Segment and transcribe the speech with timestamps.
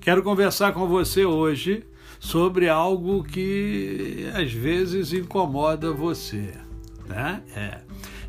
[0.00, 1.84] Quero conversar com você hoje
[2.18, 6.52] sobre algo que às vezes incomoda você,
[7.08, 7.42] né?
[7.54, 7.80] É.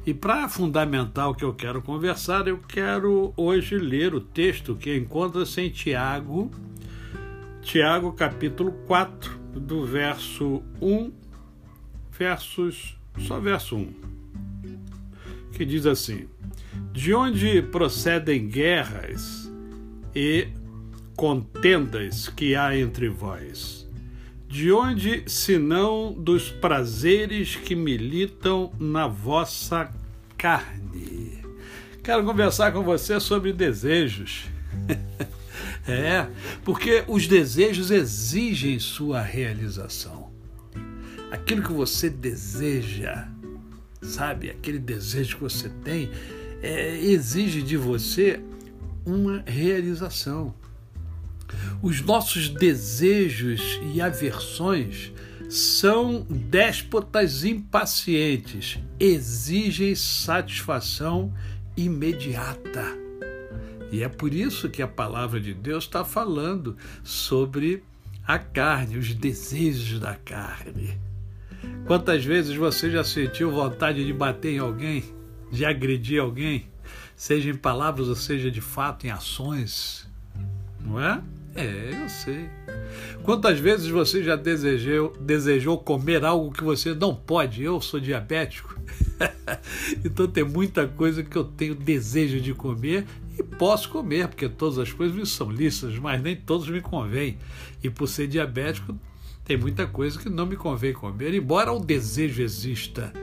[0.05, 4.95] E para fundamentar o que eu quero conversar, eu quero hoje ler o texto que
[4.98, 6.51] encontra-se em Tiago,
[7.62, 11.12] Tiago capítulo 4, do verso 1,
[12.12, 13.93] versos, só verso 1,
[15.53, 16.27] que diz assim:
[16.91, 19.49] De onde procedem guerras
[20.13, 20.48] e
[21.15, 23.87] contendas que há entre vós?
[24.47, 29.91] De onde, senão dos prazeres que militam na vossa
[30.37, 31.41] carne?
[32.03, 34.45] Quero conversar com você sobre desejos.
[35.87, 36.27] é,
[36.63, 40.31] porque os desejos exigem sua realização.
[41.31, 43.27] Aquilo que você deseja,
[44.01, 44.49] sabe?
[44.49, 46.11] Aquele desejo que você tem,
[46.61, 48.39] é, exige de você
[49.05, 50.53] uma realização.
[51.82, 55.12] Os nossos desejos e aversões
[55.49, 61.34] são déspotas impacientes, exigem satisfação
[61.77, 62.98] imediata.
[63.91, 67.84] E é por isso que a palavra de Deus está falando sobre
[68.25, 71.00] a carne, os desejos da carne.
[71.85, 75.03] Quantas vezes você já sentiu vontade de bater em alguém,
[75.51, 76.68] de agredir alguém,
[77.16, 80.09] seja em palavras ou seja de fato em ações?
[80.81, 81.22] Não é?
[81.56, 82.50] É, eu sei.
[83.23, 87.64] Quantas vezes você já desejou, desejou comer algo que você não pode?
[87.64, 88.75] Eu sou diabético,
[90.03, 93.06] então tem muita coisa que eu tenho desejo de comer
[93.38, 97.38] e posso comer, porque todas as coisas me são lícitas, mas nem todos me convêm.
[97.84, 98.97] E por ser diabético,
[99.46, 103.14] tem muita coisa que não me convém comer, embora o desejo exista.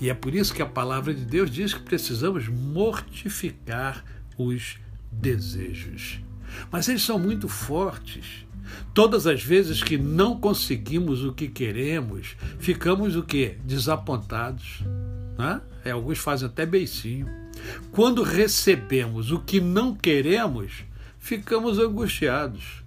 [0.00, 4.02] E é por isso que a palavra de Deus diz que precisamos mortificar
[4.38, 4.78] os
[5.12, 6.20] desejos
[6.70, 8.46] mas eles são muito fortes.
[8.94, 13.56] Todas as vezes que não conseguimos o que queremos, ficamos o quê?
[13.64, 14.80] Desapontados.
[15.38, 15.60] Né?
[15.84, 17.26] É, alguns fazem até beicinho.
[17.92, 20.84] Quando recebemos o que não queremos,
[21.18, 22.80] ficamos angustiados.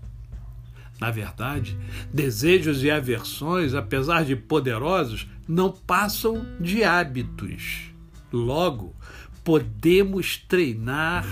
[1.00, 1.78] Na verdade,
[2.13, 7.91] desejos e aversões, apesar de poderosos, não passam de hábitos.
[8.31, 8.96] Logo,
[9.44, 11.25] podemos treinar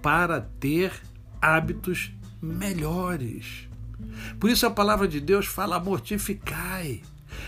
[0.00, 0.92] para ter
[1.42, 3.68] hábitos melhores.
[4.38, 7.02] Por isso a palavra de Deus fala: mortificai,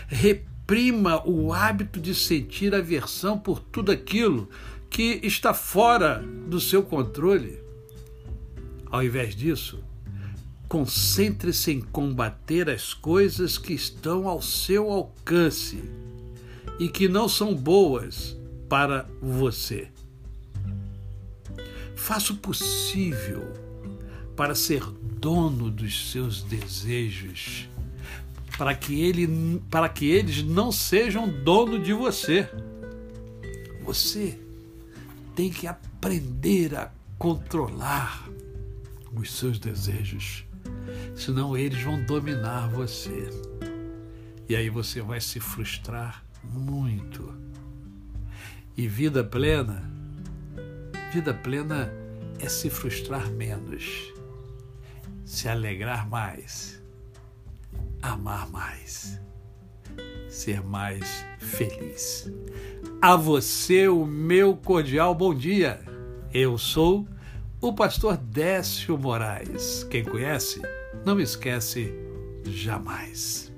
[0.07, 4.49] reprima o hábito de sentir aversão por tudo aquilo
[4.89, 7.59] que está fora do seu controle.
[8.91, 9.83] Ao invés disso,
[10.67, 15.83] concentre-se em combater as coisas que estão ao seu alcance
[16.79, 18.37] e que não são boas
[18.69, 19.89] para você.
[21.95, 23.64] Faça o possível
[24.35, 27.69] para ser dono dos seus desejos,
[28.57, 32.49] para que, ele, para que eles não sejam dono de você.
[33.83, 34.39] Você
[35.35, 38.27] tem que aprender a controlar
[39.13, 40.45] os seus desejos,
[41.15, 43.29] senão eles vão dominar você.
[44.47, 47.33] E aí você vai se frustrar muito.
[48.77, 49.89] E vida plena,
[51.11, 51.91] vida plena
[52.39, 54.13] é se frustrar menos
[55.25, 56.79] se alegrar mais,
[58.01, 59.19] amar mais,
[60.29, 62.31] ser mais feliz.
[63.01, 65.81] A você o meu cordial bom dia.
[66.31, 67.07] Eu sou
[67.59, 69.83] o pastor Décio Moraes.
[69.85, 70.61] Quem conhece,
[71.03, 71.91] não me esquece
[72.45, 73.51] jamais.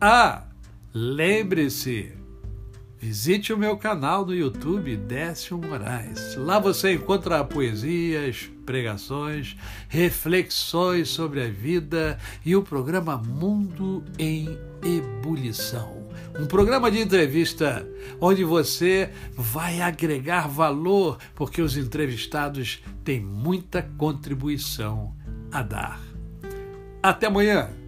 [0.00, 0.48] Ah,
[0.92, 2.12] lembre-se,
[3.04, 6.36] Visite o meu canal no YouTube, Décio Moraes.
[6.36, 9.54] Lá você encontra poesias, pregações,
[9.90, 16.08] reflexões sobre a vida e o programa Mundo em Ebulição.
[16.40, 17.86] Um programa de entrevista
[18.18, 25.14] onde você vai agregar valor, porque os entrevistados têm muita contribuição
[25.52, 26.00] a dar.
[27.02, 27.83] Até amanhã!